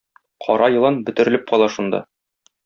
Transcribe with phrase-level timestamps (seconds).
[0.45, 2.01] Кара елан бөтерелеп кала шунда.